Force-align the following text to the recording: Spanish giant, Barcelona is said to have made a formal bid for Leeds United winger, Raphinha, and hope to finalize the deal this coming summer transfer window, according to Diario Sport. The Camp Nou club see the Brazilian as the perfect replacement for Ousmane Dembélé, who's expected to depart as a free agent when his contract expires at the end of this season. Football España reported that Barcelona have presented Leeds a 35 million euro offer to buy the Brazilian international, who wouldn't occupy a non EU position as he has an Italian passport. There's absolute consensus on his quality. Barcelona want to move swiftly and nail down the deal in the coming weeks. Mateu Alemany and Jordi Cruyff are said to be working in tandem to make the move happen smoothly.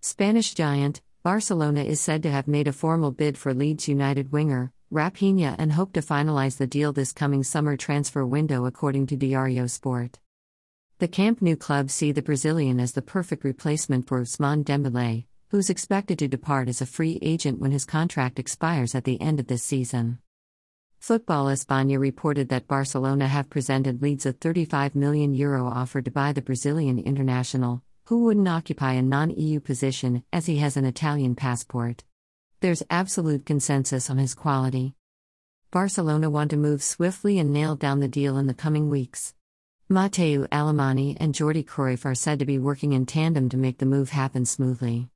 Spanish 0.00 0.54
giant, 0.54 1.02
Barcelona 1.24 1.82
is 1.82 2.00
said 2.00 2.22
to 2.22 2.30
have 2.30 2.46
made 2.46 2.68
a 2.68 2.72
formal 2.72 3.10
bid 3.10 3.36
for 3.36 3.52
Leeds 3.52 3.88
United 3.88 4.30
winger, 4.30 4.70
Raphinha, 4.92 5.56
and 5.58 5.72
hope 5.72 5.92
to 5.94 6.00
finalize 6.00 6.56
the 6.56 6.68
deal 6.68 6.92
this 6.92 7.12
coming 7.12 7.42
summer 7.42 7.76
transfer 7.76 8.24
window, 8.24 8.64
according 8.64 9.08
to 9.08 9.16
Diario 9.16 9.66
Sport. 9.66 10.20
The 11.00 11.08
Camp 11.08 11.42
Nou 11.42 11.56
club 11.56 11.90
see 11.90 12.12
the 12.12 12.22
Brazilian 12.22 12.78
as 12.78 12.92
the 12.92 13.02
perfect 13.02 13.42
replacement 13.42 14.06
for 14.06 14.20
Ousmane 14.20 14.64
Dembélé, 14.64 15.24
who's 15.48 15.68
expected 15.68 16.20
to 16.20 16.28
depart 16.28 16.68
as 16.68 16.80
a 16.80 16.86
free 16.86 17.18
agent 17.20 17.58
when 17.58 17.72
his 17.72 17.84
contract 17.84 18.38
expires 18.38 18.94
at 18.94 19.02
the 19.02 19.20
end 19.20 19.40
of 19.40 19.48
this 19.48 19.64
season. 19.64 20.20
Football 21.00 21.46
España 21.46 21.98
reported 21.98 22.50
that 22.50 22.68
Barcelona 22.68 23.26
have 23.26 23.50
presented 23.50 24.00
Leeds 24.00 24.26
a 24.26 24.32
35 24.32 24.94
million 24.94 25.34
euro 25.34 25.66
offer 25.66 26.00
to 26.02 26.10
buy 26.10 26.32
the 26.32 26.42
Brazilian 26.42 27.00
international, 27.00 27.82
who 28.08 28.24
wouldn't 28.24 28.48
occupy 28.48 28.94
a 28.94 29.02
non 29.02 29.28
EU 29.28 29.60
position 29.60 30.24
as 30.32 30.46
he 30.46 30.56
has 30.56 30.78
an 30.78 30.86
Italian 30.86 31.34
passport. 31.34 32.04
There's 32.60 32.82
absolute 32.88 33.44
consensus 33.44 34.08
on 34.08 34.16
his 34.16 34.34
quality. 34.34 34.94
Barcelona 35.70 36.30
want 36.30 36.50
to 36.52 36.56
move 36.56 36.82
swiftly 36.82 37.38
and 37.38 37.52
nail 37.52 37.76
down 37.76 38.00
the 38.00 38.08
deal 38.08 38.38
in 38.38 38.46
the 38.46 38.54
coming 38.54 38.88
weeks. 38.88 39.34
Mateu 39.90 40.48
Alemany 40.48 41.18
and 41.20 41.34
Jordi 41.34 41.62
Cruyff 41.62 42.06
are 42.06 42.14
said 42.14 42.38
to 42.38 42.46
be 42.46 42.58
working 42.58 42.94
in 42.94 43.04
tandem 43.04 43.50
to 43.50 43.58
make 43.58 43.76
the 43.76 43.84
move 43.84 44.08
happen 44.08 44.46
smoothly. 44.46 45.06